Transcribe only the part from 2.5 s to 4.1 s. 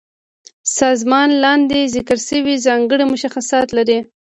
ځانګړي مشخصات لري.